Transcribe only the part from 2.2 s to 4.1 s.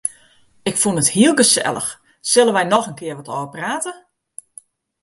sille wy noch in kear wat ôfprate?